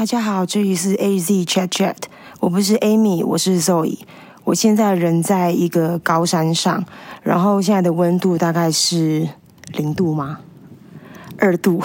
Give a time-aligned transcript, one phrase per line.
[0.00, 1.94] 大家好，这里是 A Z Chat Chat，
[2.38, 3.98] 我不是 Amy，我是 Zoe。
[4.44, 6.82] 我现在人在一个高山上，
[7.22, 9.28] 然后现在的温度大概是
[9.74, 10.38] 零度吗？
[11.36, 11.82] 二度。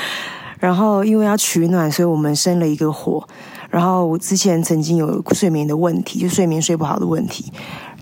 [0.58, 3.28] 然后因为要取暖，所以我们生了一个火。
[3.68, 7.52] 然后我之前曾经有睡眠的问题，就睡眠睡不好的问题。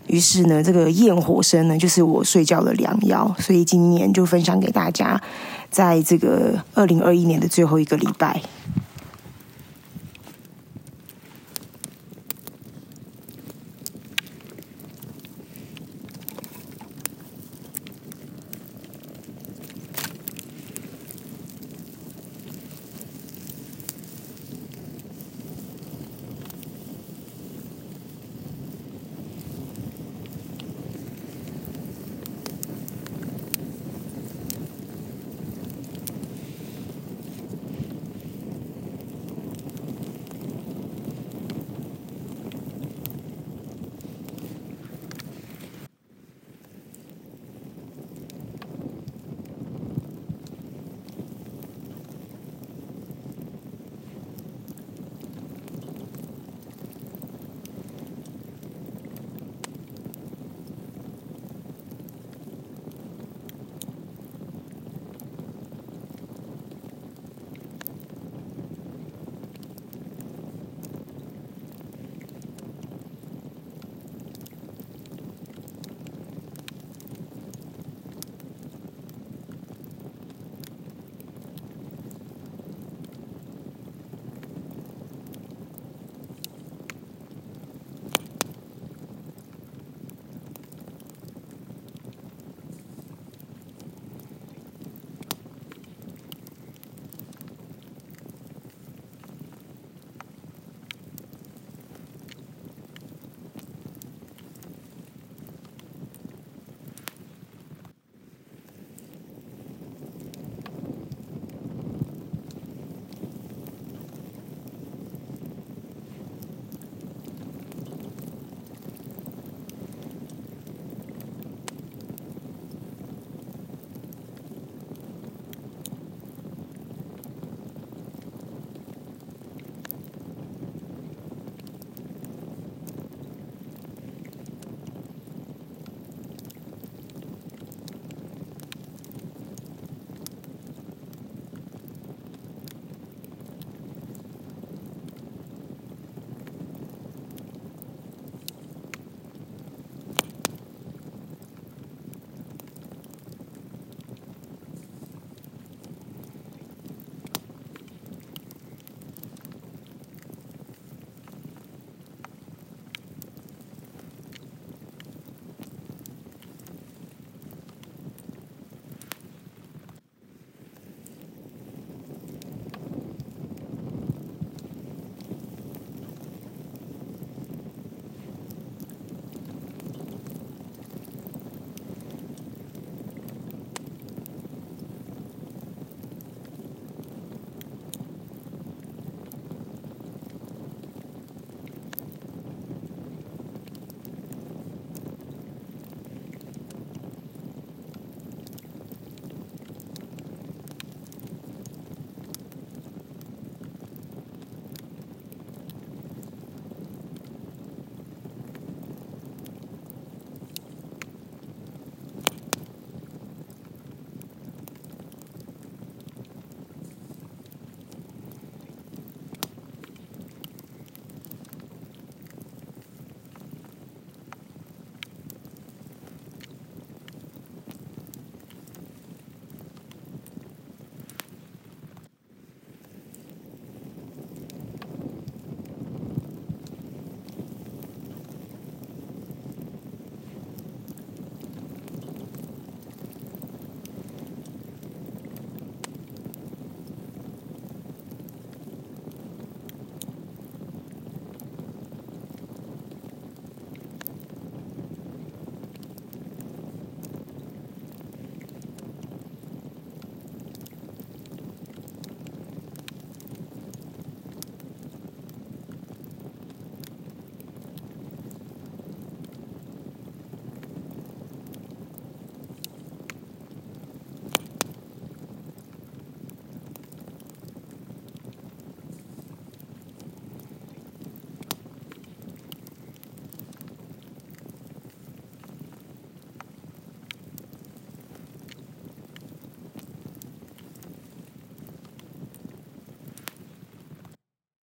[0.07, 3.35] 于是呢，这个焰火声呢，就是我睡觉的良药。
[3.41, 5.21] 所以今年就分享给大家，
[5.69, 8.41] 在这个二零二一年的最后一个礼拜。